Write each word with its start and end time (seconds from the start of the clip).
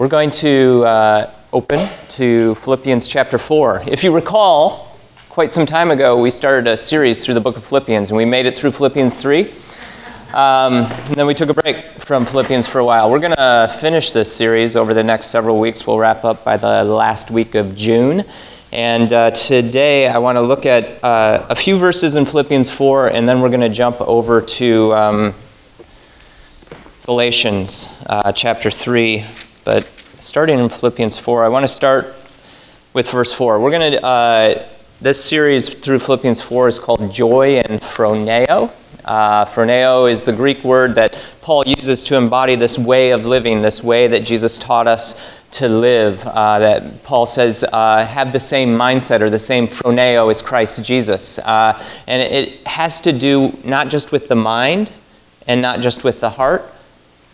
We're 0.00 0.08
going 0.08 0.30
to 0.30 0.82
uh, 0.86 1.30
open 1.52 1.86
to 2.08 2.54
Philippians 2.54 3.06
chapter 3.06 3.36
4. 3.36 3.82
If 3.86 4.02
you 4.02 4.14
recall, 4.14 4.98
quite 5.28 5.52
some 5.52 5.66
time 5.66 5.90
ago, 5.90 6.18
we 6.18 6.30
started 6.30 6.66
a 6.70 6.78
series 6.78 7.22
through 7.22 7.34
the 7.34 7.42
book 7.42 7.58
of 7.58 7.64
Philippians, 7.64 8.08
and 8.08 8.16
we 8.16 8.24
made 8.24 8.46
it 8.46 8.56
through 8.56 8.70
Philippians 8.70 9.20
3. 9.20 9.42
Um, 10.32 10.86
and 10.86 11.16
then 11.16 11.26
we 11.26 11.34
took 11.34 11.50
a 11.50 11.52
break 11.52 11.84
from 11.84 12.24
Philippians 12.24 12.66
for 12.66 12.78
a 12.78 12.84
while. 12.86 13.10
We're 13.10 13.18
going 13.18 13.36
to 13.36 13.70
finish 13.78 14.12
this 14.12 14.34
series 14.34 14.74
over 14.74 14.94
the 14.94 15.04
next 15.04 15.26
several 15.26 15.60
weeks. 15.60 15.86
We'll 15.86 15.98
wrap 15.98 16.24
up 16.24 16.44
by 16.44 16.56
the 16.56 16.82
last 16.82 17.30
week 17.30 17.54
of 17.54 17.76
June. 17.76 18.24
And 18.72 19.12
uh, 19.12 19.32
today 19.32 20.08
I 20.08 20.16
want 20.16 20.36
to 20.36 20.42
look 20.42 20.64
at 20.64 21.04
uh, 21.04 21.46
a 21.50 21.54
few 21.54 21.76
verses 21.76 22.16
in 22.16 22.24
Philippians 22.24 22.72
4, 22.72 23.08
and 23.08 23.28
then 23.28 23.42
we're 23.42 23.50
going 23.50 23.60
to 23.60 23.68
jump 23.68 24.00
over 24.00 24.40
to 24.40 24.94
um, 24.94 25.34
Galatians 27.04 28.02
uh, 28.06 28.32
chapter 28.32 28.70
3. 28.70 29.26
But 29.62 29.89
starting 30.20 30.58
in 30.58 30.68
Philippians 30.68 31.18
4, 31.18 31.44
I 31.44 31.48
want 31.48 31.64
to 31.64 31.68
start 31.68 32.14
with 32.92 33.10
verse 33.10 33.32
4. 33.32 33.58
We're 33.58 33.70
going 33.70 33.92
to, 33.92 34.04
uh, 34.04 34.66
this 35.00 35.24
series 35.24 35.70
through 35.70 35.98
Philippians 35.98 36.42
4 36.42 36.68
is 36.68 36.78
called 36.78 37.10
Joy 37.10 37.56
and 37.56 37.80
Phroneo. 37.80 38.70
Uh, 39.02 39.46
phroneo 39.46 40.10
is 40.10 40.24
the 40.24 40.32
Greek 40.32 40.62
word 40.62 40.94
that 40.96 41.18
Paul 41.40 41.64
uses 41.66 42.04
to 42.04 42.16
embody 42.16 42.54
this 42.54 42.78
way 42.78 43.12
of 43.12 43.24
living, 43.24 43.62
this 43.62 43.82
way 43.82 44.08
that 44.08 44.24
Jesus 44.24 44.58
taught 44.58 44.86
us 44.86 45.26
to 45.52 45.70
live. 45.70 46.26
Uh, 46.26 46.58
that 46.58 47.02
Paul 47.02 47.24
says, 47.24 47.64
uh, 47.72 48.04
have 48.04 48.34
the 48.34 48.40
same 48.40 48.76
mindset 48.76 49.22
or 49.22 49.30
the 49.30 49.38
same 49.38 49.66
phroneo 49.66 50.30
as 50.30 50.42
Christ 50.42 50.84
Jesus. 50.84 51.38
Uh, 51.38 51.82
and 52.06 52.20
it 52.20 52.66
has 52.66 53.00
to 53.00 53.12
do 53.12 53.58
not 53.64 53.88
just 53.88 54.12
with 54.12 54.28
the 54.28 54.36
mind 54.36 54.90
and 55.46 55.62
not 55.62 55.80
just 55.80 56.04
with 56.04 56.20
the 56.20 56.30
heart, 56.30 56.70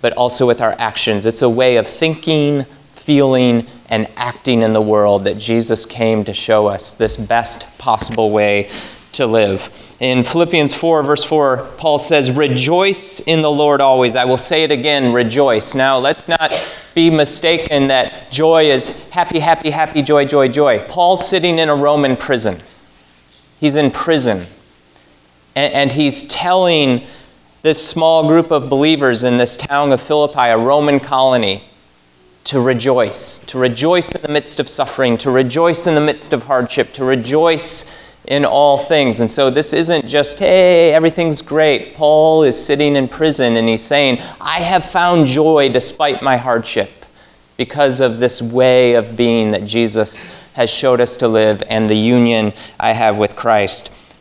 but 0.01 0.13
also 0.15 0.47
with 0.47 0.61
our 0.61 0.75
actions. 0.79 1.27
It's 1.27 1.43
a 1.43 1.49
way 1.49 1.77
of 1.77 1.87
thinking, 1.87 2.65
feeling, 2.93 3.67
and 3.89 4.09
acting 4.17 4.63
in 4.63 4.73
the 4.73 4.81
world 4.81 5.25
that 5.25 5.39
Jesus 5.39 5.87
came 5.87 6.25
to 6.25 6.35
show 6.35 6.67
us 6.67 6.95
this 6.95 7.17
best 7.17 7.67
possible 7.79 8.31
way 8.31 8.71
to 9.13 9.27
live. 9.27 9.71
In 10.01 10.25
Philippians 10.25 10.75
4, 10.75 11.03
verse 11.03 11.25
4, 11.25 11.69
Paul 11.79 11.99
says, 11.99 12.31
Rejoice 12.31 13.21
in 13.21 13.43
the 13.43 13.51
Lord 13.51 13.81
always. 13.81 14.15
I 14.15 14.25
will 14.25 14.39
say 14.39 14.65
it 14.65 14.71
again, 14.71 15.13
rejoice. 15.13 15.75
Now, 15.75 15.99
let's 15.99 16.29
not 16.29 16.53
be 16.95 17.11
mistaken 17.11 17.89
that 17.89 18.31
joy 18.31 18.71
is 18.71 19.09
happy, 19.11 19.39
happy, 19.39 19.71
happy, 19.71 20.03
joy, 20.03 20.27
joy, 20.27 20.49
joy. 20.49 20.81
Paul's 20.89 21.27
sitting 21.27 21.59
in 21.59 21.69
a 21.69 21.75
Roman 21.75 22.17
prison. 22.17 22.61
He's 23.59 23.77
in 23.77 23.91
prison. 23.91 24.47
And, 25.55 25.73
and 25.73 25.93
he's 25.93 26.27
telling 26.27 27.07
this 27.67 27.85
small 27.85 28.29
group 28.29 28.53
of 28.53 28.71
believers 28.71 29.25
in 29.25 29.39
this 29.39 29.57
town 29.57 29.91
of 29.91 30.01
Philippi, 30.01 30.51
a 30.51 30.57
Roman 30.57 31.01
colony, 31.01 31.65
to 32.45 32.61
rejoice, 32.61 33.39
to 33.39 33.59
rejoice 33.59 34.15
in 34.15 34.23
the 34.23 34.29
midst 34.29 34.61
of 34.61 34.69
suffering, 34.69 35.19
to 35.19 35.33
rejoice 35.33 35.85
in 35.89 35.97
the 35.97 36.01
midst 36.01 36.33
of 36.33 36.45
hardship, 36.45 36.93
to 36.93 37.05
rejoice 37.05 37.93
in 38.29 38.45
all 38.45 38.79
things. 38.79 39.21
And 39.21 39.29
so 39.29 39.51
this 39.51 39.73
isn't 39.73 40.07
just, 40.07 40.39
hey, 40.39 40.95
everything's 40.95 41.43
great. 41.43 41.97
Paul 41.97 42.45
is 42.45 42.57
sitting 42.57 42.95
in 42.95 43.09
prison 43.09 43.57
and 43.57 43.69
he's 43.69 43.83
saying, 43.83 44.21
I 44.41 44.61
have 44.61 44.85
found 44.85 45.27
joy 45.27 45.69
despite 45.69 46.23
my 46.23 46.37
hardship 46.37 47.05
because 47.57 47.99
of 48.01 48.21
this 48.21 48.41
way 48.41 48.95
of 48.95 49.17
being 49.17 49.51
that 49.51 49.65
Jesus 49.65 50.23
has 50.53 50.71
showed 50.71 51.01
us 51.01 51.17
to 51.17 51.27
live 51.27 51.65
and 51.69 51.89
the 51.89 51.97
union 51.97 52.53
I 52.79 52.93
have 52.93 53.19
with 53.19 53.35
Christ. 53.35 53.93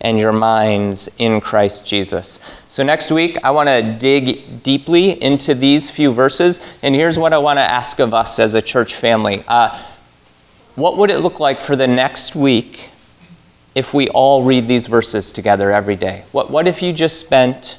and 0.00 0.18
your 0.18 0.32
minds 0.32 1.08
in 1.18 1.40
Christ 1.40 1.86
Jesus. 1.86 2.40
So, 2.68 2.82
next 2.82 3.10
week, 3.10 3.36
I 3.44 3.50
want 3.50 3.68
to 3.68 3.82
dig 3.82 4.62
deeply 4.62 5.22
into 5.22 5.54
these 5.54 5.90
few 5.90 6.12
verses, 6.12 6.60
and 6.82 6.94
here's 6.94 7.18
what 7.18 7.32
I 7.32 7.38
want 7.38 7.58
to 7.58 7.62
ask 7.62 7.98
of 7.98 8.14
us 8.14 8.38
as 8.38 8.54
a 8.54 8.62
church 8.62 8.94
family. 8.94 9.44
Uh, 9.46 9.78
what 10.76 10.96
would 10.96 11.10
it 11.10 11.20
look 11.20 11.40
like 11.40 11.60
for 11.60 11.76
the 11.76 11.86
next 11.86 12.34
week 12.34 12.90
if 13.74 13.92
we 13.92 14.08
all 14.08 14.42
read 14.42 14.68
these 14.68 14.86
verses 14.86 15.30
together 15.30 15.70
every 15.70 15.96
day? 15.96 16.24
What, 16.32 16.50
what 16.50 16.66
if 16.66 16.82
you 16.82 16.92
just 16.92 17.18
spent 17.18 17.78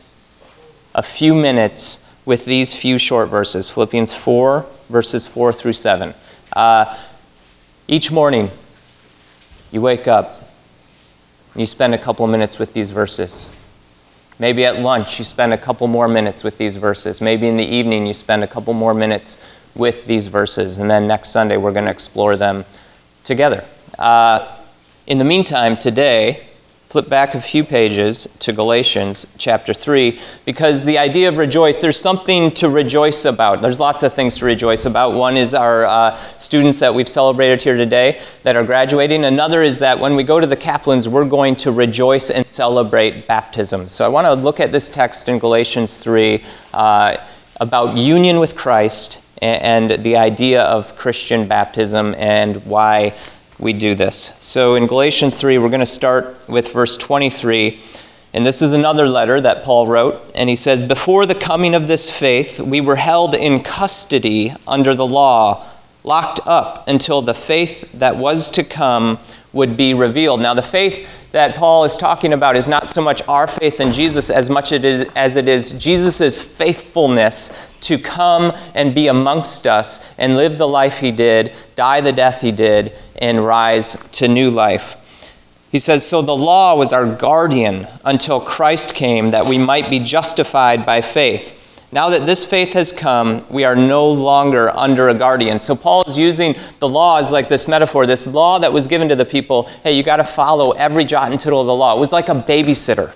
a 0.93 1.01
few 1.01 1.33
minutes 1.33 2.07
with 2.25 2.45
these 2.45 2.73
few 2.73 2.97
short 2.97 3.29
verses 3.29 3.69
Philippians 3.69 4.13
4, 4.13 4.65
verses 4.89 5.27
4 5.27 5.53
through 5.53 5.73
7? 5.73 6.13
Uh, 6.53 6.97
each 7.87 8.11
morning, 8.11 8.51
you 9.71 9.81
wake 9.81 10.07
up, 10.07 10.40
you 11.55 11.65
spend 11.65 11.93
a 11.93 11.97
couple 11.97 12.25
minutes 12.27 12.59
with 12.59 12.73
these 12.73 12.91
verses. 12.91 13.55
Maybe 14.39 14.65
at 14.65 14.79
lunch, 14.79 15.19
you 15.19 15.25
spend 15.25 15.53
a 15.53 15.57
couple 15.57 15.87
more 15.87 16.07
minutes 16.07 16.43
with 16.43 16.57
these 16.57 16.75
verses. 16.75 17.21
Maybe 17.21 17.47
in 17.47 17.57
the 17.57 17.65
evening, 17.65 18.07
you 18.07 18.13
spend 18.13 18.43
a 18.43 18.47
couple 18.47 18.73
more 18.73 18.93
minutes 18.93 19.43
with 19.75 20.07
these 20.07 20.27
verses. 20.27 20.77
And 20.79 20.89
then 20.89 21.07
next 21.07 21.29
Sunday, 21.29 21.57
we're 21.57 21.73
going 21.73 21.85
to 21.85 21.91
explore 21.91 22.35
them 22.35 22.65
together. 23.23 23.65
Uh, 23.99 24.57
in 25.07 25.17
the 25.17 25.25
meantime, 25.25 25.77
today, 25.77 26.47
flip 26.91 27.07
back 27.07 27.35
a 27.35 27.39
few 27.39 27.63
pages 27.63 28.35
to 28.39 28.51
Galatians 28.51 29.33
chapter 29.37 29.73
3 29.73 30.19
because 30.43 30.83
the 30.83 30.97
idea 30.97 31.29
of 31.29 31.37
rejoice, 31.37 31.79
there's 31.79 31.97
something 31.97 32.51
to 32.51 32.67
rejoice 32.67 33.23
about. 33.23 33.61
There's 33.61 33.79
lots 33.79 34.03
of 34.03 34.11
things 34.11 34.39
to 34.39 34.45
rejoice 34.45 34.83
about. 34.83 35.13
One 35.13 35.37
is 35.37 35.53
our 35.53 35.85
uh, 35.85 36.17
students 36.37 36.79
that 36.79 36.93
we've 36.93 37.07
celebrated 37.07 37.61
here 37.61 37.77
today 37.77 38.19
that 38.43 38.57
are 38.57 38.65
graduating. 38.65 39.23
Another 39.23 39.61
is 39.61 39.79
that 39.79 39.99
when 39.99 40.17
we 40.17 40.23
go 40.23 40.41
to 40.41 40.45
the 40.45 40.57
Kaplans, 40.57 41.07
we're 41.07 41.23
going 41.23 41.55
to 41.57 41.71
rejoice 41.71 42.29
and 42.29 42.45
celebrate 42.47 43.25
baptism. 43.25 43.87
So 43.87 44.03
I 44.03 44.09
want 44.09 44.27
to 44.27 44.33
look 44.33 44.59
at 44.59 44.73
this 44.73 44.89
text 44.89 45.29
in 45.29 45.39
Galatians 45.39 46.03
3 46.03 46.43
uh, 46.73 47.15
about 47.61 47.95
union 47.95 48.37
with 48.37 48.57
Christ 48.57 49.23
and, 49.41 49.91
and 49.91 50.03
the 50.03 50.17
idea 50.17 50.63
of 50.63 50.97
Christian 50.97 51.47
baptism 51.47 52.15
and 52.15 52.57
why 52.65 53.13
we 53.61 53.73
do 53.73 53.93
this. 53.95 54.35
So 54.43 54.75
in 54.75 54.87
Galatians 54.87 55.39
3, 55.39 55.59
we're 55.59 55.69
going 55.69 55.81
to 55.81 55.85
start 55.85 56.49
with 56.49 56.73
verse 56.73 56.97
23. 56.97 57.79
And 58.33 58.45
this 58.45 58.61
is 58.61 58.73
another 58.73 59.07
letter 59.07 59.39
that 59.39 59.63
Paul 59.63 59.87
wrote. 59.87 60.31
And 60.33 60.49
he 60.49 60.55
says, 60.55 60.81
Before 60.81 61.25
the 61.25 61.35
coming 61.35 61.75
of 61.75 61.87
this 61.87 62.09
faith, 62.09 62.59
we 62.59 62.81
were 62.81 62.95
held 62.95 63.35
in 63.35 63.61
custody 63.61 64.53
under 64.67 64.95
the 64.95 65.05
law, 65.05 65.69
locked 66.03 66.39
up 66.47 66.87
until 66.87 67.21
the 67.21 67.35
faith 67.35 67.91
that 67.93 68.17
was 68.17 68.49
to 68.51 68.63
come 68.63 69.19
would 69.53 69.77
be 69.77 69.93
revealed. 69.93 70.41
Now, 70.41 70.53
the 70.53 70.61
faith 70.61 71.07
that 71.31 71.55
Paul 71.55 71.85
is 71.85 71.97
talking 71.97 72.33
about 72.33 72.55
is 72.55 72.67
not 72.67 72.89
so 72.89 73.01
much 73.01 73.21
our 73.27 73.47
faith 73.47 73.79
in 73.79 73.91
Jesus 73.91 74.29
as 74.29 74.49
much 74.49 74.71
it 74.71 74.83
is, 74.83 75.05
as 75.15 75.35
it 75.35 75.47
is 75.47 75.71
Jesus' 75.73 76.41
faithfulness 76.41 77.69
to 77.81 77.97
come 77.97 78.53
and 78.75 78.93
be 78.93 79.07
amongst 79.07 79.65
us 79.65 80.13
and 80.17 80.35
live 80.35 80.57
the 80.57 80.67
life 80.67 80.99
he 80.99 81.11
did, 81.11 81.53
die 81.75 82.01
the 82.01 82.11
death 82.11 82.41
he 82.41 82.51
did, 82.51 82.93
and 83.17 83.45
rise 83.45 83.95
to 84.11 84.27
new 84.27 84.49
life. 84.49 84.97
He 85.71 85.79
says, 85.79 86.05
So 86.05 86.21
the 86.21 86.35
law 86.35 86.75
was 86.75 86.91
our 86.91 87.05
guardian 87.15 87.87
until 88.03 88.41
Christ 88.41 88.93
came 88.93 89.31
that 89.31 89.45
we 89.45 89.57
might 89.57 89.89
be 89.89 89.99
justified 89.99 90.85
by 90.85 91.01
faith. 91.01 91.57
Now 91.93 92.09
that 92.11 92.25
this 92.25 92.45
faith 92.45 92.71
has 92.73 92.93
come, 92.93 93.45
we 93.49 93.65
are 93.65 93.75
no 93.75 94.09
longer 94.09 94.69
under 94.77 95.09
a 95.09 95.13
guardian. 95.13 95.59
So 95.59 95.75
Paul 95.75 96.03
is 96.07 96.17
using 96.17 96.55
the 96.79 96.87
law 96.87 97.19
as 97.19 97.33
like 97.33 97.49
this 97.49 97.67
metaphor, 97.67 98.05
this 98.05 98.25
law 98.25 98.59
that 98.59 98.71
was 98.71 98.87
given 98.87 99.09
to 99.09 99.15
the 99.15 99.25
people. 99.25 99.63
Hey, 99.83 99.97
you 99.97 100.01
got 100.01 100.17
to 100.17 100.23
follow 100.23 100.71
every 100.71 101.03
jot 101.03 101.31
and 101.31 101.39
tittle 101.39 101.59
of 101.59 101.67
the 101.67 101.75
law. 101.75 101.95
It 101.97 101.99
was 101.99 102.13
like 102.13 102.29
a 102.29 102.35
babysitter 102.35 103.13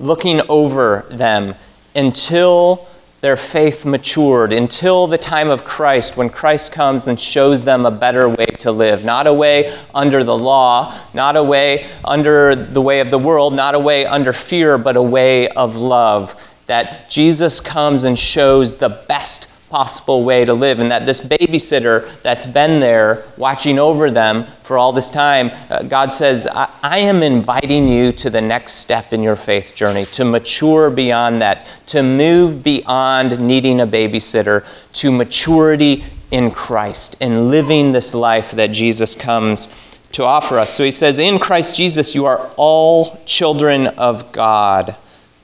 looking 0.00 0.40
over 0.48 1.06
them 1.08 1.54
until 1.94 2.88
their 3.20 3.36
faith 3.36 3.86
matured, 3.86 4.52
until 4.52 5.06
the 5.06 5.16
time 5.16 5.48
of 5.48 5.64
Christ, 5.64 6.16
when 6.16 6.28
Christ 6.28 6.72
comes 6.72 7.06
and 7.06 7.18
shows 7.18 7.64
them 7.64 7.86
a 7.86 7.92
better 7.92 8.28
way 8.28 8.46
to 8.58 8.72
live. 8.72 9.04
Not 9.04 9.28
a 9.28 9.32
way 9.32 9.78
under 9.94 10.24
the 10.24 10.36
law, 10.36 10.98
not 11.14 11.36
a 11.36 11.42
way 11.42 11.86
under 12.04 12.56
the 12.56 12.82
way 12.82 12.98
of 12.98 13.10
the 13.10 13.18
world, 13.18 13.54
not 13.54 13.76
a 13.76 13.78
way 13.78 14.04
under 14.04 14.32
fear, 14.32 14.78
but 14.78 14.96
a 14.96 15.02
way 15.02 15.48
of 15.48 15.76
love 15.76 16.34
that 16.66 17.10
Jesus 17.10 17.60
comes 17.60 18.04
and 18.04 18.18
shows 18.18 18.78
the 18.78 18.88
best 18.88 19.50
possible 19.74 20.22
way 20.22 20.44
to 20.44 20.54
live, 20.54 20.78
and 20.78 20.90
that 20.92 21.04
this 21.04 21.20
babysitter 21.20 22.08
that's 22.22 22.46
been 22.46 22.78
there 22.78 23.24
watching 23.36 23.76
over 23.76 24.08
them 24.08 24.44
for 24.62 24.78
all 24.78 24.92
this 24.92 25.10
time, 25.10 25.50
uh, 25.68 25.82
God 25.82 26.12
says, 26.12 26.46
I-, 26.46 26.70
I 26.80 26.98
am 26.98 27.24
inviting 27.24 27.88
you 27.88 28.12
to 28.12 28.30
the 28.30 28.40
next 28.40 28.74
step 28.74 29.12
in 29.12 29.20
your 29.20 29.34
faith 29.34 29.74
journey, 29.74 30.04
to 30.12 30.24
mature 30.24 30.90
beyond 30.90 31.42
that, 31.42 31.66
to 31.86 32.04
move 32.04 32.62
beyond 32.62 33.40
needing 33.40 33.80
a 33.80 33.86
babysitter, 33.86 34.64
to 34.92 35.10
maturity 35.10 36.04
in 36.30 36.52
Christ, 36.52 37.20
in 37.20 37.50
living 37.50 37.90
this 37.90 38.14
life 38.14 38.52
that 38.52 38.68
Jesus 38.68 39.16
comes 39.16 39.98
to 40.12 40.22
offer 40.22 40.58
us. 40.58 40.72
So 40.72 40.84
he 40.84 40.92
says, 40.92 41.18
In 41.18 41.40
Christ 41.40 41.76
Jesus, 41.76 42.14
you 42.14 42.26
are 42.26 42.50
all 42.56 43.20
children 43.24 43.88
of 43.88 44.30
God 44.30 44.96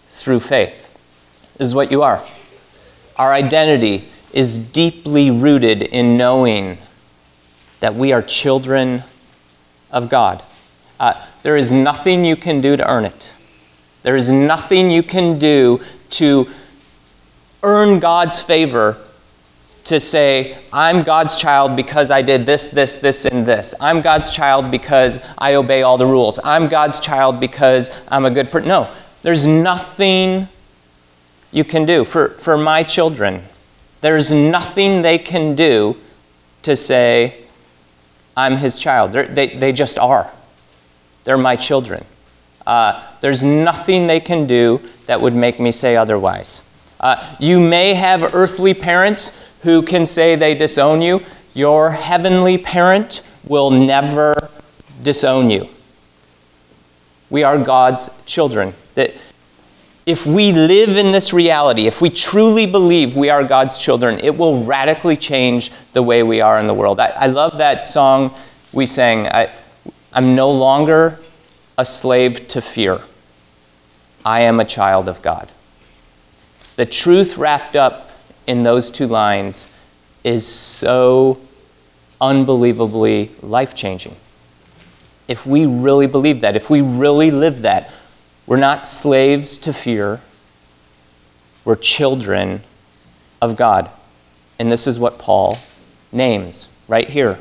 through 0.09 0.41
faith. 0.41 0.90
Is 1.61 1.75
what 1.75 1.91
you 1.91 2.01
are. 2.01 2.25
Our 3.17 3.35
identity 3.35 4.09
is 4.33 4.57
deeply 4.57 5.31
rooted 5.31 5.83
in 5.83 6.17
knowing 6.17 6.79
that 7.81 7.95
we 7.95 8.15
are 8.15 8.23
children 8.23 9.05
of 9.91 10.09
God. 10.09 10.43
Uh, 10.99 11.13
there 11.43 11.59
is 11.59 11.71
nothing 11.71 12.25
you 12.25 12.35
can 12.35 12.63
do 12.63 12.79
to 12.79 12.91
earn 12.91 13.05
it. 13.05 13.35
There 14.01 14.17
is 14.17 14.33
nothing 14.33 14.91
you 14.91 15.03
can 15.03 15.39
do 15.39 15.83
to 16.13 16.49
earn 17.63 17.99
God's 17.99 18.41
favor 18.41 18.97
to 19.85 20.01
say, 20.01 20.57
I'm 20.73 21.03
God's 21.03 21.37
child 21.37 21.77
because 21.77 22.11
I 22.11 22.23
did 22.23 22.47
this, 22.47 22.71
this, 22.71 22.97
this, 22.97 23.27
and 23.27 23.45
this. 23.45 23.75
I'm 23.83 24.01
God's 24.01 24.31
child 24.31 24.71
because 24.71 25.21
I 25.37 25.57
obey 25.57 25.83
all 25.83 25.99
the 25.99 26.07
rules. 26.07 26.41
I'm 26.43 26.69
God's 26.69 27.01
child 27.01 27.39
because 27.39 27.91
I'm 28.09 28.25
a 28.25 28.31
good 28.31 28.51
person. 28.51 28.69
No, 28.69 28.91
there's 29.21 29.45
nothing 29.45 30.49
you 31.53 31.65
can 31.65 31.85
do. 31.85 32.05
For, 32.05 32.31
for 32.31 32.57
my 32.57 32.83
children, 32.83 33.45
there's 34.01 34.33
nothing 34.33 35.03
they 35.03 35.19
can 35.19 35.55
do 35.55 35.97
to 36.63 36.77
say, 36.77 37.45
I'm 38.37 38.57
his 38.57 38.79
child. 38.79 39.13
They're, 39.13 39.27
they 39.27 39.49
they 39.49 39.73
just 39.73 39.99
are. 39.99 40.31
They're 41.25 41.39
my 41.39 41.57
children. 41.57 42.05
Uh, 42.67 43.05
there's 43.21 43.43
nothing 43.43 44.07
they 44.07 44.21
can 44.21 44.47
do 44.47 44.81
that 45.07 45.21
would 45.21 45.35
make 45.35 45.61
me 45.61 45.73
say 45.73 45.97
otherwise. 45.97 46.63
Uh, 47.01 47.37
you 47.39 47.59
may 47.59 47.95
have 47.95 48.35
earthly 48.35 48.75
parents 48.75 49.37
who 49.63 49.83
can 49.83 50.07
say 50.07 50.37
they 50.37 50.55
disown 50.55 51.03
you. 51.03 51.21
Your 51.55 51.91
heavenly 51.91 52.59
parent 52.59 53.23
will 53.45 53.71
never 53.71 54.51
disown 55.03 55.51
you. 55.51 55.69
We 57.29 57.43
are 57.43 57.59
God's 57.59 58.11
children. 58.25 58.75
That 58.95 59.15
if 60.07 60.27
we 60.27 60.53
live 60.53 60.97
in 60.97 61.13
this 61.13 61.33
reality, 61.33 61.87
if 61.87 62.01
we 62.01 62.11
truly 62.11 62.67
believe 62.67 63.17
we 63.17 63.31
are 63.31 63.45
God's 63.45 63.79
children, 63.79 64.19
it 64.23 64.37
will 64.37 64.65
radically 64.65 65.17
change 65.17 65.71
the 65.93 66.03
way 66.03 66.23
we 66.23 66.41
are 66.41 66.59
in 66.59 66.67
the 66.67 66.75
world. 66.75 67.01
I, 67.01 67.09
I 67.09 67.27
love 67.27 67.59
that 67.59 67.87
song 67.87 68.35
we 68.73 68.87
sang. 68.87 69.27
I, 69.27 69.51
I'm 70.13 70.35
no 70.35 70.51
longer 70.51 71.19
a 71.77 71.85
slave 71.85 72.49
to 72.49 72.61
fear. 72.61 73.01
I 74.25 74.41
am 74.41 74.61
a 74.61 74.65
child 74.65 75.09
of 75.09 75.23
God. 75.23 75.51
The 76.77 76.87
truth 76.87 77.37
wrapped 77.37 77.77
up 77.77 78.11
in 78.47 78.63
those 78.63 78.91
two 78.91 79.07
lines 79.07 79.69
is 80.25 80.47
so 80.47 81.39
unbelievably 82.21 83.31
life 83.43 83.75
changing. 83.75 84.17
If 85.29 85.47
we 85.47 85.67
really 85.67 86.07
believe 86.07 86.41
that, 86.41 86.57
if 86.57 86.69
we 86.69 86.81
really 86.81 87.31
live 87.31 87.63
that, 87.63 87.91
we're 88.51 88.57
not 88.57 88.85
slaves 88.85 89.59
to 89.59 89.73
fear, 89.73 90.21
we're 91.65 91.77
children 91.77 92.61
of 93.41 93.55
God. 93.55 93.89
And 94.59 94.73
this 94.73 94.89
is 94.89 94.99
what 94.99 95.21
Paul 95.21 95.57
names 96.11 96.67
right 96.89 97.09
here. 97.09 97.39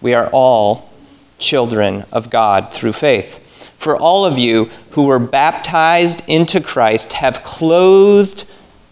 We 0.00 0.14
are 0.14 0.30
all 0.32 0.92
children 1.40 2.04
of 2.12 2.30
God 2.30 2.72
through 2.72 2.92
faith. 2.92 3.68
For 3.76 3.96
all 3.96 4.24
of 4.24 4.38
you 4.38 4.66
who 4.92 5.06
were 5.06 5.18
baptized 5.18 6.22
into 6.28 6.60
Christ 6.60 7.14
have 7.14 7.42
clothed 7.42 8.44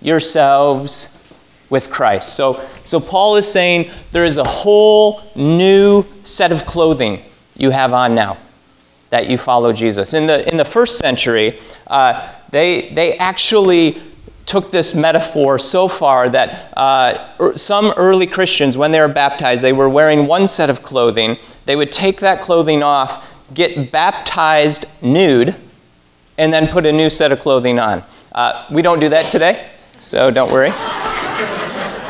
yourselves 0.02 1.32
with 1.68 1.92
Christ. 1.92 2.34
So, 2.34 2.60
so 2.82 2.98
Paul 2.98 3.36
is 3.36 3.46
saying 3.46 3.92
there 4.10 4.24
is 4.24 4.36
a 4.36 4.42
whole 4.42 5.22
new 5.36 6.04
set 6.24 6.50
of 6.50 6.66
clothing 6.66 7.22
you 7.56 7.70
have 7.70 7.92
on 7.92 8.16
now 8.16 8.36
that 9.10 9.28
you 9.28 9.36
follow 9.36 9.72
Jesus. 9.72 10.14
In 10.14 10.26
the, 10.26 10.48
in 10.48 10.56
the 10.56 10.64
first 10.64 10.98
century, 10.98 11.58
uh, 11.88 12.32
they, 12.50 12.88
they 12.90 13.16
actually 13.18 14.00
took 14.46 14.70
this 14.70 14.94
metaphor 14.94 15.58
so 15.58 15.86
far 15.86 16.28
that 16.28 16.72
uh, 16.76 17.28
er, 17.40 17.56
some 17.56 17.92
early 17.96 18.26
Christians, 18.26 18.76
when 18.76 18.90
they 18.90 18.98
were 18.98 19.08
baptized, 19.08 19.62
they 19.62 19.72
were 19.72 19.88
wearing 19.88 20.26
one 20.26 20.48
set 20.48 20.70
of 20.70 20.82
clothing. 20.82 21.36
They 21.66 21.76
would 21.76 21.92
take 21.92 22.18
that 22.20 22.40
clothing 22.40 22.82
off, 22.82 23.32
get 23.54 23.92
baptized 23.92 24.86
nude, 25.02 25.54
and 26.38 26.52
then 26.52 26.66
put 26.66 26.86
a 26.86 26.92
new 26.92 27.10
set 27.10 27.30
of 27.30 27.38
clothing 27.38 27.78
on. 27.78 28.02
Uh, 28.32 28.66
we 28.70 28.82
don't 28.82 28.98
do 28.98 29.08
that 29.08 29.30
today, 29.30 29.68
so 30.00 30.30
don't 30.30 30.50
worry. 30.50 30.72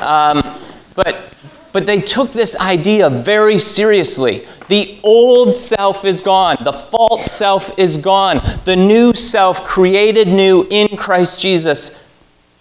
Um, 0.00 0.58
but, 0.94 1.34
but 1.74 1.84
they 1.84 2.00
took 2.00 2.32
this 2.32 2.56
idea 2.58 3.10
very 3.10 3.58
seriously. 3.58 4.46
The 4.70 5.00
old 5.02 5.56
self 5.56 6.04
is 6.04 6.20
gone. 6.20 6.58
The 6.60 6.72
false 6.72 7.32
self 7.32 7.76
is 7.76 7.96
gone. 7.96 8.40
The 8.64 8.76
new 8.76 9.12
self, 9.14 9.66
created 9.66 10.28
new 10.28 10.64
in 10.70 10.96
Christ 10.96 11.40
Jesus, 11.40 12.08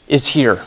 is 0.08 0.26
here. 0.26 0.66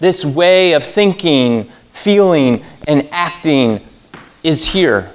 This 0.00 0.22
way 0.22 0.74
of 0.74 0.84
thinking, 0.84 1.64
feeling, 1.92 2.62
and 2.86 3.08
acting 3.10 3.80
is 4.42 4.70
here. 4.70 5.10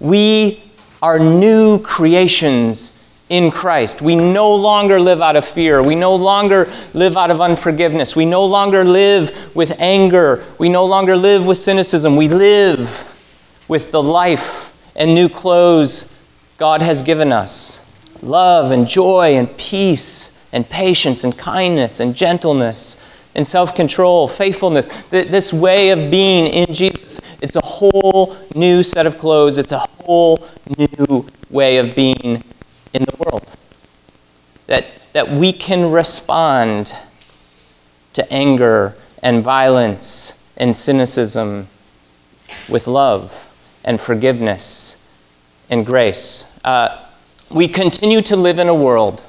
We 0.00 0.60
are 1.00 1.20
new 1.20 1.78
creations 1.78 3.06
in 3.28 3.52
Christ. 3.52 4.02
We 4.02 4.16
no 4.16 4.52
longer 4.56 4.98
live 4.98 5.20
out 5.20 5.36
of 5.36 5.44
fear. 5.44 5.84
We 5.84 5.94
no 5.94 6.16
longer 6.16 6.68
live 6.94 7.16
out 7.16 7.30
of 7.30 7.40
unforgiveness. 7.40 8.16
We 8.16 8.26
no 8.26 8.44
longer 8.44 8.82
live 8.82 9.54
with 9.54 9.78
anger. 9.78 10.44
We 10.58 10.68
no 10.68 10.84
longer 10.84 11.16
live 11.16 11.46
with 11.46 11.58
cynicism. 11.58 12.16
We 12.16 12.28
live 12.28 13.07
with 13.68 13.92
the 13.92 14.02
life 14.02 14.74
and 14.96 15.14
new 15.14 15.28
clothes 15.28 16.18
God 16.56 16.82
has 16.82 17.02
given 17.02 17.32
us 17.32 17.84
love 18.20 18.72
and 18.72 18.86
joy 18.86 19.36
and 19.36 19.56
peace 19.56 20.42
and 20.52 20.68
patience 20.68 21.22
and 21.22 21.38
kindness 21.38 22.00
and 22.00 22.16
gentleness 22.16 23.04
and 23.34 23.46
self 23.46 23.74
control, 23.74 24.26
faithfulness. 24.26 24.88
This 25.04 25.52
way 25.52 25.90
of 25.90 26.10
being 26.10 26.46
in 26.46 26.74
Jesus, 26.74 27.20
it's 27.40 27.54
a 27.54 27.64
whole 27.64 28.36
new 28.54 28.82
set 28.82 29.06
of 29.06 29.18
clothes. 29.18 29.58
It's 29.58 29.70
a 29.70 29.78
whole 29.78 30.44
new 30.76 31.26
way 31.48 31.76
of 31.76 31.94
being 31.94 32.42
in 32.92 33.04
the 33.04 33.14
world. 33.18 33.48
That, 34.66 34.86
that 35.12 35.30
we 35.30 35.52
can 35.52 35.90
respond 35.92 36.94
to 38.14 38.32
anger 38.32 38.96
and 39.22 39.44
violence 39.44 40.44
and 40.56 40.76
cynicism 40.76 41.68
with 42.68 42.86
love 42.86 43.47
and 43.88 43.98
forgiveness 43.98 45.02
and 45.70 45.86
grace. 45.86 46.60
Uh, 46.62 47.06
we 47.50 47.66
continue 47.66 48.20
to 48.20 48.36
live 48.36 48.58
in 48.58 48.68
a 48.68 48.74
world 48.74 49.22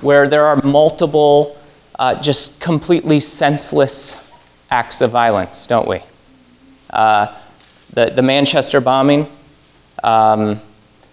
where 0.00 0.26
there 0.26 0.44
are 0.44 0.60
multiple, 0.62 1.56
uh, 2.00 2.20
just 2.20 2.60
completely 2.60 3.20
senseless 3.20 4.28
acts 4.72 5.00
of 5.00 5.12
violence, 5.12 5.68
don't 5.68 5.86
we? 5.86 6.00
Uh, 6.90 7.32
the, 7.92 8.06
the 8.06 8.22
Manchester 8.22 8.80
bombing, 8.80 9.28
um, 10.02 10.60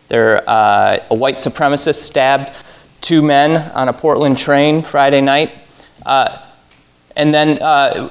there, 0.07 0.41
uh, 0.49 0.97
a 1.11 1.15
white 1.15 1.35
supremacist 1.35 2.01
stabbed 2.01 2.51
two 3.01 3.21
men 3.21 3.71
on 3.73 3.87
a 3.87 3.93
Portland 3.93 4.39
train 4.39 4.81
Friday 4.81 5.21
night. 5.21 5.51
Uh, 6.07 6.39
and 7.15 7.31
then 7.31 7.61
uh, 7.61 8.09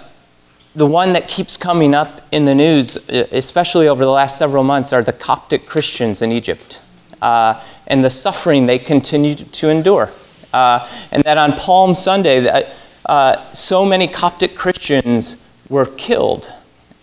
the 0.74 0.86
one 0.86 1.12
that 1.14 1.26
keeps 1.26 1.56
coming 1.56 1.94
up 1.94 2.22
in 2.30 2.44
the 2.44 2.54
news, 2.54 2.96
especially 3.08 3.88
over 3.88 4.04
the 4.04 4.10
last 4.10 4.38
several 4.38 4.62
months, 4.62 4.92
are 4.92 5.02
the 5.02 5.12
Coptic 5.12 5.66
Christians 5.66 6.22
in 6.22 6.30
Egypt 6.30 6.80
uh, 7.20 7.62
and 7.86 8.04
the 8.04 8.10
suffering 8.10 8.66
they 8.66 8.78
continue 8.78 9.34
to 9.34 9.68
endure. 9.68 10.12
Uh, 10.52 10.88
and 11.10 11.22
that 11.24 11.38
on 11.38 11.54
Palm 11.54 11.94
Sunday, 11.94 12.40
that, 12.40 12.74
uh, 13.06 13.52
so 13.52 13.84
many 13.84 14.06
Coptic 14.06 14.54
Christians 14.54 15.42
were 15.68 15.86
killed. 15.86 16.52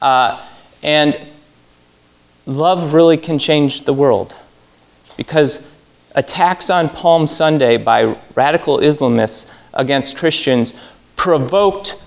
and 0.01 1.19
love 2.45 2.93
really 2.93 3.17
can 3.17 3.37
change 3.37 3.81
the 3.81 3.93
world 3.93 4.37
because 5.17 5.73
attacks 6.15 6.69
on 6.69 6.87
Palm 6.87 7.27
Sunday 7.27 7.75
by 7.75 8.15
radical 8.35 8.77
Islamists 8.77 9.53
against 9.73 10.15
Christians 10.15 10.73
provoked 11.17 12.01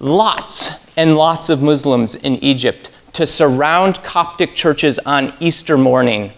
lots 0.00 0.85
and 0.96 1.16
lots 1.16 1.48
of 1.48 1.62
Muslims 1.62 2.14
in 2.14 2.36
Egypt 2.36 2.90
to 3.12 3.26
surround 3.26 4.02
Coptic 4.02 4.54
churches 4.54 4.98
on 5.00 5.32
Easter 5.40 5.78
morning 5.78 6.32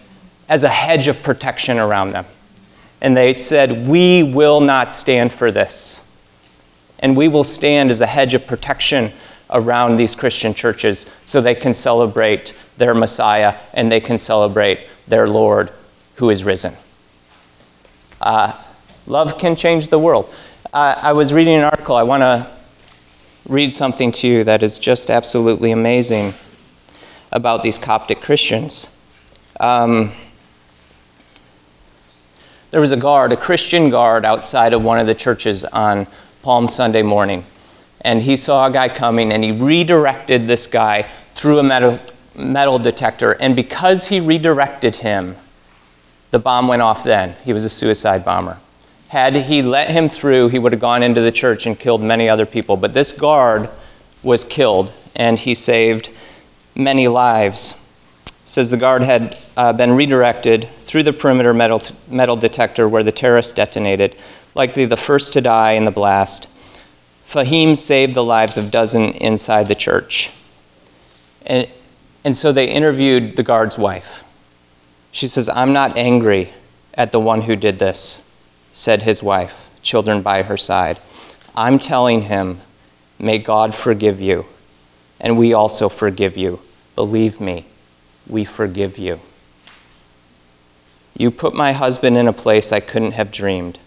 as 0.47 0.63
a 0.63 0.69
hedge 0.69 1.07
of 1.07 1.21
protection 1.23 1.77
around 1.77 2.11
them. 2.11 2.25
And 3.01 3.15
they 3.15 3.33
said, 3.33 3.87
We 3.87 4.23
will 4.23 4.61
not 4.61 4.91
stand 4.91 5.31
for 5.31 5.51
this. 5.51 6.05
And 6.99 7.15
we 7.15 7.27
will 7.27 7.43
stand 7.43 7.91
as 7.91 8.01
a 8.01 8.05
hedge 8.05 8.33
of 8.33 8.45
protection 8.45 9.13
around 9.49 9.95
these 9.95 10.15
Christian 10.15 10.53
churches 10.53 11.05
so 11.25 11.41
they 11.41 11.55
can 11.55 11.73
celebrate 11.73 12.53
their 12.77 12.93
Messiah 12.93 13.55
and 13.73 13.89
they 13.89 13.99
can 13.99 14.17
celebrate 14.17 14.79
their 15.07 15.27
Lord 15.27 15.71
who 16.15 16.29
is 16.29 16.43
risen. 16.43 16.73
Uh, 18.21 18.53
love 19.07 19.37
can 19.37 19.55
change 19.55 19.89
the 19.89 19.99
world. 19.99 20.33
Uh, 20.73 20.95
I 20.97 21.13
was 21.13 21.33
reading 21.33 21.55
an 21.55 21.63
article. 21.63 21.95
I 21.95 22.03
want 22.03 22.21
to 22.21 22.51
read 23.47 23.71
something 23.73 24.11
to 24.11 24.27
you 24.27 24.43
that 24.43 24.63
is 24.63 24.77
just 24.79 25.09
absolutely 25.09 25.71
amazing. 25.71 26.33
about 27.31 27.63
these 27.63 27.77
Coptic 27.77 28.21
Christians. 28.21 28.95
Um, 29.59 30.11
there 32.71 32.81
was 32.81 32.91
a 32.91 32.97
guard, 32.97 33.31
a 33.31 33.37
Christian 33.37 33.89
guard, 33.89 34.25
outside 34.25 34.73
of 34.73 34.83
one 34.83 34.99
of 34.99 35.07
the 35.07 35.15
churches 35.15 35.63
on 35.65 36.07
Palm 36.41 36.67
Sunday 36.67 37.01
morning. 37.01 37.45
And 38.01 38.21
he 38.21 38.37
saw 38.37 38.67
a 38.67 38.71
guy 38.71 38.89
coming 38.89 39.31
and 39.33 39.43
he 39.43 39.51
redirected 39.51 40.47
this 40.47 40.67
guy 40.67 41.09
through 41.33 41.59
a 41.59 41.63
metal, 41.63 41.99
metal 42.35 42.79
detector. 42.79 43.33
And 43.33 43.55
because 43.55 44.07
he 44.07 44.19
redirected 44.19 44.97
him, 44.97 45.35
the 46.31 46.39
bomb 46.39 46.67
went 46.67 46.81
off 46.81 47.03
then. 47.03 47.35
He 47.43 47.53
was 47.53 47.65
a 47.65 47.69
suicide 47.69 48.23
bomber. 48.23 48.59
Had 49.09 49.35
he 49.35 49.63
let 49.63 49.89
him 49.89 50.07
through, 50.07 50.49
he 50.49 50.59
would 50.59 50.71
have 50.71 50.79
gone 50.79 51.01
into 51.01 51.19
the 51.19 51.31
church 51.31 51.65
and 51.65 51.77
killed 51.77 52.01
many 52.01 52.29
other 52.29 52.45
people. 52.45 52.77
But 52.77 52.93
this 52.93 53.11
guard 53.11 53.67
was 54.21 54.43
killed, 54.43 54.93
and 55.15 55.39
he 55.39 55.55
saved 55.55 56.11
many 56.75 57.07
lives. 57.07 57.91
It 58.27 58.49
says 58.49 58.69
the 58.69 58.77
guard 58.77 59.01
had 59.01 59.35
uh, 59.57 59.73
been 59.73 59.93
redirected 59.93 60.69
through 60.77 61.03
the 61.03 61.13
perimeter 61.13 61.55
metal, 61.55 61.81
metal 62.07 62.35
detector 62.35 62.87
where 62.87 63.01
the 63.01 63.11
terrorist 63.11 63.55
detonated, 63.55 64.15
likely 64.53 64.85
the 64.85 64.95
first 64.95 65.33
to 65.33 65.41
die 65.41 65.71
in 65.71 65.85
the 65.85 65.91
blast. 65.91 66.47
Fahim 67.25 67.75
saved 67.75 68.13
the 68.13 68.23
lives 68.23 68.57
of 68.57 68.69
dozen 68.69 69.13
inside 69.13 69.67
the 69.67 69.75
church. 69.75 70.29
And, 71.47 71.67
and 72.23 72.37
so 72.37 72.51
they 72.51 72.69
interviewed 72.69 73.37
the 73.37 73.43
guard's 73.43 73.77
wife. 73.77 74.23
She 75.11 75.25
says, 75.25 75.49
I'm 75.49 75.73
not 75.73 75.97
angry 75.97 76.53
at 76.93 77.11
the 77.11 77.19
one 77.19 77.41
who 77.41 77.55
did 77.55 77.79
this 77.79 78.28
said 78.73 79.03
his 79.03 79.23
wife, 79.23 79.69
children 79.81 80.21
by 80.21 80.43
her 80.43 80.57
side. 80.57 80.99
I'm 81.55 81.79
telling 81.79 82.23
him, 82.23 82.61
may 83.17 83.37
God 83.37 83.75
forgive 83.75 84.21
you, 84.21 84.45
and 85.19 85.37
we 85.37 85.53
also 85.53 85.89
forgive 85.89 86.37
you. 86.37 86.59
Believe 86.95 87.41
me, 87.41 87.65
we 88.27 88.45
forgive 88.45 88.97
you. 88.97 89.19
You 91.17 91.31
put 91.31 91.53
my 91.53 91.73
husband 91.73 92.15
in 92.15 92.27
a 92.27 92.33
place 92.33 92.71
I 92.71 92.79
couldn't 92.79 93.11
have 93.11 93.31
dreamed. 93.31 93.77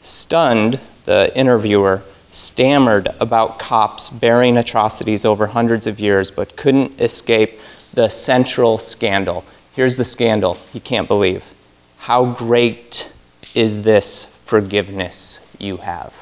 Stunned, 0.00 0.80
the 1.04 1.30
interviewer 1.36 2.02
stammered 2.30 3.08
about 3.20 3.58
Copts 3.58 4.10
bearing 4.10 4.56
atrocities 4.56 5.24
over 5.24 5.48
hundreds 5.48 5.86
of 5.86 6.00
years, 6.00 6.30
but 6.30 6.56
couldn't 6.56 7.00
escape 7.00 7.60
the 7.92 8.08
central 8.08 8.78
scandal. 8.78 9.44
Here's 9.72 9.96
the 9.96 10.04
scandal 10.04 10.54
he 10.72 10.80
can't 10.80 11.06
believe. 11.06 11.52
How 11.98 12.24
great 12.24 13.12
is 13.54 13.82
this 13.82 14.36
forgiveness 14.44 15.50
you 15.58 15.78
have? 15.78 16.12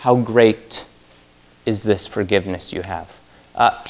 How 0.00 0.16
great 0.16 0.84
is 1.64 1.84
this 1.84 2.06
forgiveness 2.06 2.72
you 2.72 2.82
have? 2.82 3.18
Uh, 3.54 3.84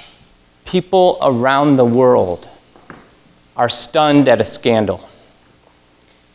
people 0.64 1.18
around 1.22 1.76
the 1.76 1.84
world 1.84 2.48
are 3.56 3.68
stunned 3.68 4.28
at 4.28 4.40
a 4.40 4.44
scandal. 4.44 5.08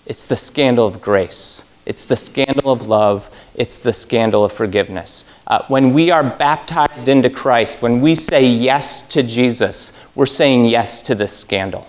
It's 0.06 0.28
the 0.28 0.38
scandal 0.38 0.88
of 0.88 1.02
grace. 1.02 1.76
It's 1.86 2.06
the 2.06 2.16
scandal 2.16 2.72
of 2.72 2.88
love. 2.88 3.30
It's 3.56 3.80
the 3.80 3.94
scandal 3.94 4.46
of 4.46 4.52
forgiveness. 4.52 5.32
Uh, 5.48 5.64
when 5.68 5.94
we 5.94 6.12
are 6.12 6.24
baptized 6.24 7.08
into 7.08 7.30
Christ, 7.30 7.82
when 7.82 8.02
we 8.02 8.16
say 8.16 8.46
yes 8.46 9.08
to 9.10 9.24
Jesus, 9.24 10.00
we're 10.16 10.26
saying 10.26 10.66
yes 10.66 11.02
to 11.02 11.16
this 11.16 11.38
scandal. 11.38 11.88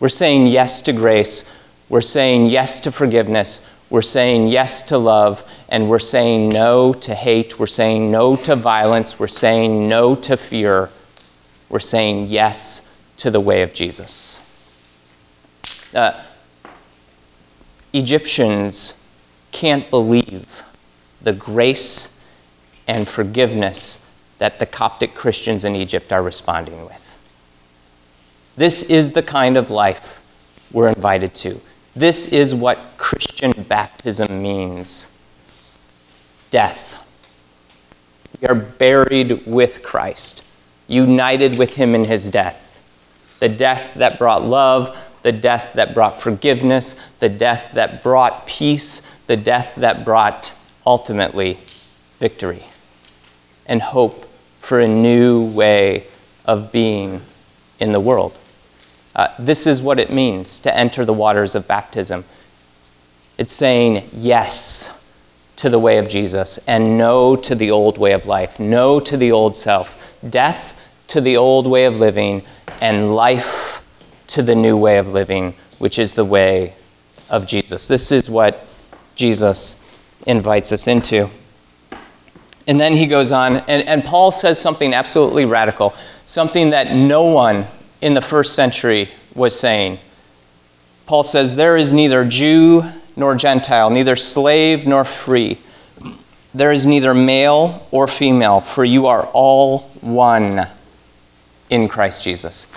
We're 0.00 0.08
saying 0.08 0.48
yes 0.48 0.82
to 0.82 0.92
grace. 0.92 1.50
We're 1.92 2.00
saying 2.00 2.46
yes 2.46 2.80
to 2.80 2.90
forgiveness. 2.90 3.70
We're 3.90 4.00
saying 4.00 4.48
yes 4.48 4.80
to 4.84 4.96
love. 4.96 5.46
And 5.68 5.90
we're 5.90 5.98
saying 5.98 6.48
no 6.48 6.94
to 6.94 7.14
hate. 7.14 7.58
We're 7.58 7.66
saying 7.66 8.10
no 8.10 8.34
to 8.34 8.56
violence. 8.56 9.18
We're 9.18 9.26
saying 9.26 9.90
no 9.90 10.14
to 10.14 10.38
fear. 10.38 10.88
We're 11.68 11.80
saying 11.80 12.28
yes 12.28 12.96
to 13.18 13.30
the 13.30 13.40
way 13.40 13.60
of 13.60 13.74
Jesus. 13.74 14.40
Uh, 15.94 16.18
Egyptians 17.92 19.06
can't 19.50 19.90
believe 19.90 20.64
the 21.20 21.34
grace 21.34 22.24
and 22.88 23.06
forgiveness 23.06 24.10
that 24.38 24.60
the 24.60 24.64
Coptic 24.64 25.14
Christians 25.14 25.62
in 25.62 25.76
Egypt 25.76 26.10
are 26.10 26.22
responding 26.22 26.86
with. 26.86 27.18
This 28.56 28.82
is 28.82 29.12
the 29.12 29.22
kind 29.22 29.58
of 29.58 29.70
life 29.70 30.24
we're 30.72 30.88
invited 30.88 31.34
to. 31.34 31.60
This 31.94 32.26
is 32.28 32.54
what 32.54 32.78
Christian 32.96 33.52
baptism 33.68 34.42
means 34.42 35.18
death. 36.50 36.98
We 38.40 38.48
are 38.48 38.54
buried 38.54 39.46
with 39.46 39.82
Christ, 39.82 40.44
united 40.88 41.58
with 41.58 41.76
him 41.76 41.94
in 41.94 42.04
his 42.04 42.30
death. 42.30 42.82
The 43.40 43.48
death 43.48 43.94
that 43.94 44.18
brought 44.18 44.42
love, 44.42 44.96
the 45.22 45.32
death 45.32 45.74
that 45.74 45.94
brought 45.94 46.20
forgiveness, 46.20 46.94
the 47.18 47.28
death 47.28 47.72
that 47.72 48.02
brought 48.02 48.46
peace, 48.46 49.00
the 49.26 49.36
death 49.36 49.76
that 49.76 50.04
brought 50.04 50.54
ultimately 50.86 51.58
victory 52.18 52.64
and 53.66 53.82
hope 53.82 54.24
for 54.60 54.80
a 54.80 54.88
new 54.88 55.44
way 55.44 56.06
of 56.44 56.72
being 56.72 57.20
in 57.78 57.90
the 57.90 58.00
world. 58.00 58.38
Uh, 59.14 59.28
this 59.38 59.66
is 59.66 59.82
what 59.82 59.98
it 59.98 60.10
means 60.10 60.60
to 60.60 60.74
enter 60.76 61.04
the 61.04 61.12
waters 61.12 61.54
of 61.54 61.68
baptism. 61.68 62.24
It's 63.38 63.52
saying 63.52 64.08
yes 64.12 64.98
to 65.56 65.68
the 65.68 65.78
way 65.78 65.98
of 65.98 66.08
Jesus 66.08 66.58
and 66.66 66.96
no 66.96 67.36
to 67.36 67.54
the 67.54 67.70
old 67.70 67.98
way 67.98 68.12
of 68.12 68.26
life, 68.26 68.58
no 68.58 69.00
to 69.00 69.16
the 69.16 69.30
old 69.30 69.56
self, 69.56 70.16
death 70.28 70.78
to 71.08 71.20
the 71.20 71.36
old 71.36 71.66
way 71.66 71.84
of 71.84 72.00
living, 72.00 72.42
and 72.80 73.14
life 73.14 73.86
to 74.28 74.42
the 74.42 74.54
new 74.54 74.76
way 74.76 74.98
of 74.98 75.12
living, 75.12 75.54
which 75.78 75.98
is 75.98 76.14
the 76.14 76.24
way 76.24 76.74
of 77.28 77.46
Jesus. 77.46 77.86
This 77.86 78.10
is 78.10 78.30
what 78.30 78.66
Jesus 79.14 79.78
invites 80.26 80.72
us 80.72 80.86
into. 80.86 81.28
And 82.66 82.80
then 82.80 82.94
he 82.94 83.06
goes 83.06 83.32
on, 83.32 83.56
and, 83.56 83.82
and 83.88 84.04
Paul 84.04 84.30
says 84.30 84.60
something 84.60 84.94
absolutely 84.94 85.44
radical, 85.44 85.94
something 86.24 86.70
that 86.70 86.94
no 86.94 87.24
one 87.24 87.66
in 88.02 88.14
the 88.14 88.20
first 88.20 88.54
century 88.54 89.08
was 89.34 89.58
saying. 89.58 89.98
Paul 91.06 91.24
says, 91.24 91.56
There 91.56 91.76
is 91.76 91.92
neither 91.92 92.24
Jew 92.24 92.84
nor 93.16 93.34
Gentile, 93.34 93.88
neither 93.88 94.16
slave 94.16 94.86
nor 94.86 95.04
free. 95.04 95.58
There 96.52 96.72
is 96.72 96.84
neither 96.84 97.14
male 97.14 97.86
or 97.90 98.06
female, 98.06 98.60
for 98.60 98.84
you 98.84 99.06
are 99.06 99.26
all 99.32 99.78
one 100.00 100.66
in 101.70 101.88
Christ 101.88 102.24
Jesus. 102.24 102.70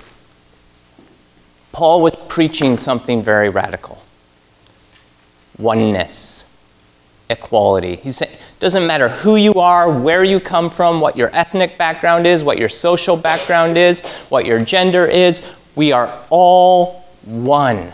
Paul 1.73 2.01
was 2.01 2.15
preaching 2.15 2.77
something 2.77 3.21
very 3.21 3.49
radical 3.49 4.01
oneness, 5.57 6.54
equality. 7.29 7.95
He 7.97 8.11
said, 8.11 8.37
doesn't 8.59 8.85
matter 8.87 9.09
who 9.09 9.35
you 9.35 9.55
are, 9.55 9.89
where 9.89 10.23
you 10.23 10.39
come 10.39 10.69
from, 10.69 11.01
what 11.01 11.17
your 11.17 11.29
ethnic 11.35 11.77
background 11.77 12.25
is, 12.25 12.43
what 12.43 12.57
your 12.57 12.69
social 12.69 13.17
background 13.17 13.77
is, 13.77 14.05
what 14.29 14.45
your 14.45 14.59
gender 14.59 15.05
is, 15.05 15.51
we 15.75 15.91
are 15.91 16.17
all 16.29 17.05
one 17.23 17.91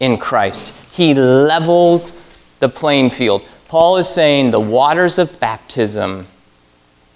in 0.00 0.18
Christ. 0.18 0.74
He 0.92 1.14
levels 1.14 2.20
the 2.60 2.68
playing 2.68 3.10
field. 3.10 3.46
Paul 3.68 3.96
is 3.96 4.08
saying 4.08 4.50
the 4.50 4.60
waters 4.60 5.18
of 5.18 5.40
baptism 5.40 6.26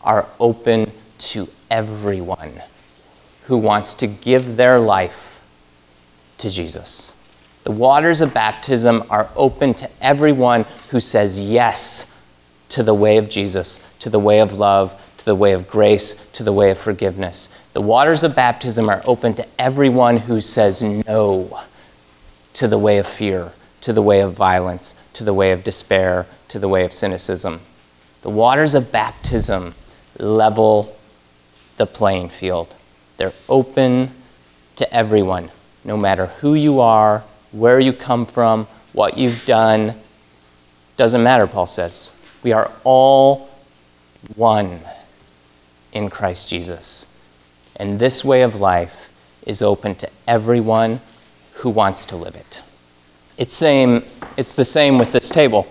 are 0.03 0.29
open 0.41 0.91
to 1.19 1.49
everyone 1.71 2.63
who 3.45 3.59
wants 3.59 3.95
to 3.95 4.07
give 4.07 4.57
their 4.57 4.79
life 4.81 5.43
to 6.39 6.51
Jesus. 6.51 7.23
The 7.67 7.73
waters 7.73 8.21
of 8.21 8.33
baptism 8.33 9.03
are 9.11 9.29
open 9.35 9.75
to 9.75 9.91
everyone 10.01 10.67
who 10.91 11.01
says 11.01 11.41
yes 11.41 12.17
to 12.69 12.85
the 12.85 12.95
way 12.95 13.17
of 13.17 13.29
Jesus, 13.29 13.93
to 13.99 14.09
the 14.09 14.21
way 14.21 14.39
of 14.39 14.61
love, 14.61 14.95
to 15.19 15.25
the 15.25 15.35
way 15.35 15.51
of 15.51 15.67
grace, 15.67 16.31
to 16.35 16.45
the 16.45 16.53
way 16.53 16.71
of 16.71 16.79
forgiveness. 16.79 17.49
The 17.73 17.81
waters 17.81 18.23
of 18.23 18.37
baptism 18.37 18.89
are 18.89 19.03
open 19.05 19.35
to 19.35 19.47
everyone 19.59 20.19
who 20.19 20.41
says 20.41 20.81
no 20.81 21.61
to 22.53 22.69
the 22.69 22.79
way 22.79 22.99
of 22.99 23.07
fear, 23.09 23.51
to 23.81 23.93
the 23.93 24.01
way 24.01 24.21
of 24.21 24.33
violence, 24.33 24.95
to 25.15 25.25
the 25.25 25.35
way 25.35 25.51
of 25.51 25.65
despair, 25.65 26.27
to 26.47 26.61
the 26.61 26.69
way 26.69 26.85
of 26.85 26.93
cynicism. 26.93 27.63
The 28.23 28.31
waters 28.31 28.77
of 28.77 28.93
baptism 28.93 29.75
level 30.21 30.97
the 31.79 31.87
playing 31.87 32.29
field. 32.29 32.77
They're 33.17 33.35
open 33.49 34.13
to 34.77 34.95
everyone, 34.95 35.51
no 35.85 35.97
matter 35.97 36.27
who 36.27 36.55
you 36.55 36.79
are, 36.79 37.25
where 37.59 37.81
you 37.81 37.93
come 37.93 38.27
from, 38.27 38.67
what 38.93 39.17
you've 39.17 39.45
done. 39.47 39.95
Doesn't 40.97 41.23
matter, 41.23 41.47
Paul 41.47 41.67
says. 41.67 42.19
We 42.43 42.53
are 42.53 42.71
all 42.85 43.51
one 44.35 44.81
in 45.93 46.11
Christ 46.11 46.49
Jesus. 46.49 47.19
And 47.77 47.99
this 47.99 48.25
way 48.25 48.43
of 48.43 48.61
life 48.61 49.11
is 49.45 49.63
open 49.63 49.95
to 49.97 50.11
everyone 50.27 51.01
who 51.55 51.71
wants 51.71 52.05
to 52.07 52.17
live 52.17 52.35
it. 52.35 52.63
It's, 53.39 53.55
same, 53.55 54.05
it's 54.37 54.57
the 54.57 54.65
same 54.65 54.99
with 54.99 55.13
this 55.13 55.29
table. 55.29 55.67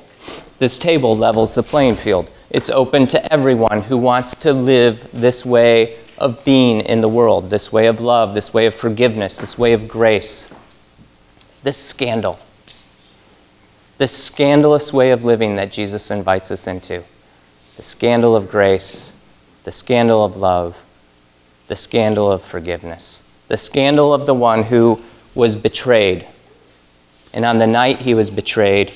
This 0.59 0.77
table 0.77 1.15
levels 1.17 1.55
the 1.55 1.63
playing 1.63 1.95
field. 1.95 2.29
It's 2.49 2.69
open 2.69 3.07
to 3.07 3.33
everyone 3.33 3.81
who 3.81 3.97
wants 3.97 4.35
to 4.35 4.53
live 4.53 5.09
this 5.11 5.45
way 5.45 5.97
of 6.17 6.43
being 6.45 6.79
in 6.81 7.01
the 7.01 7.09
world, 7.09 7.49
this 7.49 7.73
way 7.73 7.87
of 7.87 8.01
love, 8.01 8.33
this 8.33 8.53
way 8.53 8.65
of 8.65 8.73
forgiveness, 8.73 9.39
this 9.39 9.57
way 9.57 9.73
of 9.73 9.87
grace, 9.87 10.55
this 11.65 11.77
scandal, 11.77 12.37
this 13.97 14.15
scandalous 14.15 14.93
way 14.93 15.09
of 15.09 15.25
living 15.25 15.55
that 15.55 15.71
Jesus 15.71 16.11
invites 16.11 16.51
us 16.51 16.67
into, 16.67 17.03
the 17.75 17.81
scandal 17.81 18.35
of 18.35 18.51
grace, 18.51 19.19
the 19.63 19.71
scandal 19.71 20.23
of 20.23 20.37
love, 20.37 20.77
the 21.65 21.75
scandal 21.75 22.31
of 22.31 22.43
forgiveness, 22.43 23.27
the 23.47 23.57
scandal 23.57 24.13
of 24.13 24.27
the 24.27 24.33
one 24.35 24.61
who 24.61 25.01
was 25.33 25.55
betrayed. 25.55 26.27
And 27.33 27.43
on 27.43 27.57
the 27.57 27.65
night 27.65 28.01
he 28.01 28.13
was 28.13 28.29
betrayed, 28.29 28.93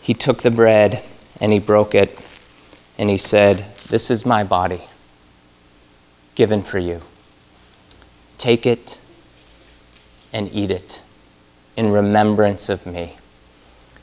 he 0.00 0.14
took 0.14 0.42
the 0.42 0.52
bread 0.52 1.02
and 1.40 1.52
he 1.52 1.58
broke 1.58 1.96
it 1.96 2.16
and 2.96 3.10
he 3.10 3.18
said, 3.18 3.74
This 3.88 4.08
is 4.08 4.24
my 4.24 4.44
body 4.44 4.82
given 6.36 6.62
for 6.62 6.78
you. 6.78 7.02
Take 8.38 8.66
it 8.66 8.98
and 10.32 10.48
eat 10.54 10.70
it 10.70 11.02
in 11.78 11.92
remembrance 11.92 12.68
of 12.68 12.84
me. 12.86 13.14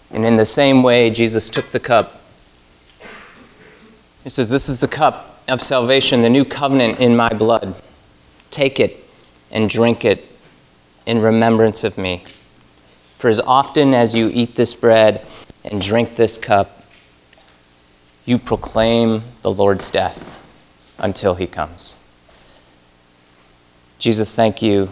And 0.10 0.26
in 0.26 0.38
the 0.38 0.46
same 0.46 0.82
way, 0.82 1.10
Jesus 1.10 1.50
took 1.50 1.68
the 1.68 1.80
cup. 1.80 2.22
He 4.24 4.30
says, 4.30 4.50
This 4.50 4.70
is 4.70 4.80
the 4.80 4.88
cup 4.88 5.42
of 5.50 5.62
salvation, 5.62 6.22
the 6.22 6.30
new 6.30 6.46
covenant 6.46 7.00
in 7.00 7.18
my 7.18 7.28
blood. 7.28 7.76
Take 8.50 8.80
it 8.80 9.04
and 9.52 9.70
drink 9.70 10.06
it 10.06 10.26
in 11.06 11.20
remembrance 11.20 11.84
of 11.84 11.98
me. 11.98 12.24
For 13.20 13.30
as 13.30 13.42
often 13.42 13.94
as 13.94 14.16
you 14.16 14.32
eat 14.34 14.56
this 14.56 14.74
bread 14.74 15.28
and 15.66 15.82
drink 15.82 16.16
this 16.16 16.38
cup, 16.38 16.82
you 18.24 18.38
proclaim 18.38 19.22
the 19.42 19.52
Lord's 19.52 19.92
death 19.92 20.42
until 20.98 21.36
he 21.36 21.46
comes. 21.46 22.02
Jesus, 24.00 24.34
thank 24.34 24.62
you 24.62 24.90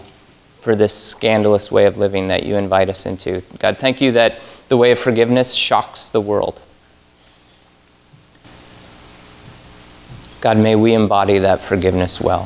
for 0.64 0.78
this 0.78 0.98
scandalous 0.98 1.70
way 1.70 1.86
of 1.86 1.98
living 1.98 2.28
that 2.28 2.44
you 2.44 2.56
invite 2.56 2.88
us 2.88 3.06
into. 3.06 3.44
God, 3.60 3.78
thank 3.78 4.00
you 4.00 4.14
that 4.14 4.40
the 4.70 4.78
way 4.78 4.92
of 4.92 5.00
forgiveness 5.00 5.54
shocks 5.54 6.08
the 6.08 6.22
world. 6.22 6.62
God, 10.40 10.58
may 10.58 10.78
we 10.78 10.94
embody 10.94 11.38
that 11.40 11.60
forgiveness 11.60 12.22
well. 12.22 12.46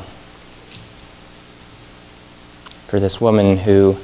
For 2.88 2.98
this 2.98 3.20
woman 3.20 3.58
who 3.58 3.98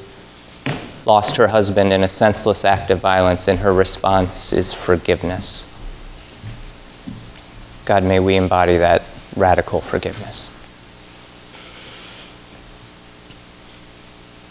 lost 1.04 1.36
her 1.36 1.48
husband 1.48 1.92
in 1.92 2.04
a 2.04 2.08
senseless 2.08 2.64
act 2.64 2.90
of 2.92 3.00
violence, 3.00 3.48
and 3.48 3.58
her 3.58 3.72
response 3.72 4.52
is 4.52 4.72
forgiveness. 4.72 5.70
God, 7.84 8.04
may 8.04 8.20
we 8.20 8.36
embody 8.36 8.76
that 8.76 9.02
radical 9.34 9.80
forgiveness. 9.80 10.63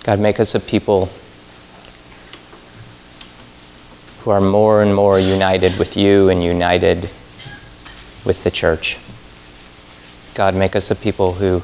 God, 0.03 0.19
make 0.19 0.39
us 0.39 0.53
a 0.53 0.59
people 0.59 1.09
who 4.21 4.31
are 4.31 4.41
more 4.41 4.81
and 4.81 4.93
more 4.93 5.19
united 5.19 5.77
with 5.79 5.95
you 5.95 6.29
and 6.29 6.43
united 6.43 7.09
with 8.25 8.43
the 8.43 8.51
church. 8.51 8.97
God, 10.33 10.55
make 10.55 10.75
us 10.75 10.91
a 10.91 10.95
people 10.95 11.33
who, 11.33 11.61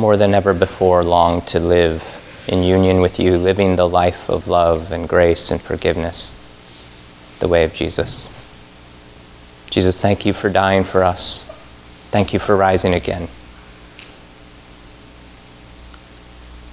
more 0.00 0.16
than 0.16 0.34
ever 0.34 0.54
before, 0.54 1.02
long 1.02 1.42
to 1.42 1.58
live 1.58 2.44
in 2.46 2.62
union 2.62 3.00
with 3.00 3.18
you, 3.18 3.36
living 3.36 3.76
the 3.76 3.88
life 3.88 4.28
of 4.28 4.46
love 4.46 4.92
and 4.92 5.08
grace 5.08 5.50
and 5.50 5.60
forgiveness, 5.60 6.42
the 7.40 7.48
way 7.48 7.64
of 7.64 7.74
Jesus. 7.74 8.32
Jesus, 9.70 10.00
thank 10.00 10.24
you 10.24 10.32
for 10.32 10.50
dying 10.50 10.84
for 10.84 11.02
us. 11.02 11.44
Thank 12.10 12.32
you 12.32 12.38
for 12.38 12.56
rising 12.56 12.94
again. 12.94 13.28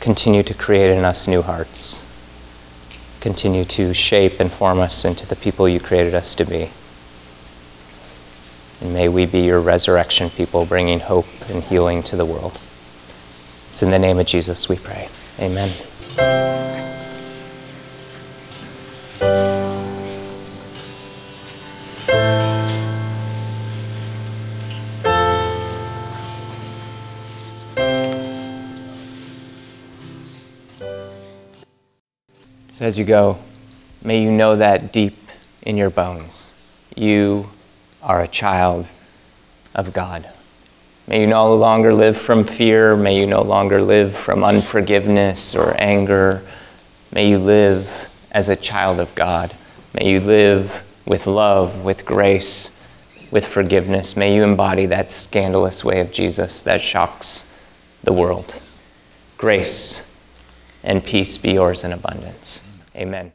Continue 0.03 0.43
to 0.43 0.53
create 0.53 0.89
in 0.89 1.05
us 1.05 1.29
new 1.29 1.41
hearts. 1.41 2.05
Continue 3.21 3.63
to 3.63 3.93
shape 3.93 4.41
and 4.41 4.51
form 4.51 4.79
us 4.79 5.05
into 5.05 5.25
the 5.25 5.37
people 5.37 5.69
you 5.69 5.79
created 5.79 6.13
us 6.13 6.35
to 6.35 6.43
be. 6.43 6.69
And 8.81 8.93
may 8.93 9.07
we 9.07 9.25
be 9.25 9.45
your 9.45 9.61
resurrection 9.61 10.29
people, 10.29 10.65
bringing 10.65 10.99
hope 10.99 11.27
and 11.49 11.63
healing 11.63 12.03
to 12.03 12.17
the 12.17 12.25
world. 12.25 12.59
It's 13.69 13.81
in 13.81 13.91
the 13.91 13.97
name 13.97 14.19
of 14.19 14.25
Jesus 14.25 14.67
we 14.67 14.75
pray. 14.75 15.07
Amen. 15.39 16.72
So 32.73 32.85
as 32.85 32.97
you 32.97 33.05
go, 33.05 33.37
may 34.03 34.23
you 34.23 34.31
know 34.31 34.55
that 34.55 34.91
deep 34.91 35.15
in 35.61 35.77
your 35.77 35.91
bones. 35.91 36.53
You 36.95 37.49
are 38.01 38.21
a 38.21 38.27
child 38.27 38.87
of 39.75 39.93
God. 39.93 40.27
May 41.07 41.21
you 41.21 41.27
no 41.27 41.53
longer 41.55 41.93
live 41.93 42.17
from 42.17 42.43
fear. 42.43 42.95
May 42.95 43.19
you 43.19 43.27
no 43.27 43.43
longer 43.43 43.81
live 43.81 44.15
from 44.15 44.43
unforgiveness 44.43 45.55
or 45.55 45.75
anger. 45.79 46.41
May 47.11 47.29
you 47.29 47.37
live 47.37 48.09
as 48.31 48.49
a 48.49 48.55
child 48.55 48.99
of 48.99 49.13
God. 49.13 49.53
May 49.93 50.11
you 50.11 50.19
live 50.19 50.83
with 51.05 51.27
love, 51.27 51.83
with 51.83 52.05
grace, 52.05 52.81
with 53.29 53.45
forgiveness. 53.45 54.17
May 54.17 54.35
you 54.35 54.43
embody 54.43 54.87
that 54.87 55.11
scandalous 55.11 55.83
way 55.83 55.99
of 55.99 56.11
Jesus 56.11 56.63
that 56.63 56.81
shocks 56.81 57.55
the 58.03 58.13
world. 58.13 58.59
Grace 59.37 60.12
and 60.83 61.03
peace 61.03 61.37
be 61.37 61.53
yours 61.53 61.83
in 61.83 61.91
abundance. 61.91 62.61
Amen. 62.95 63.31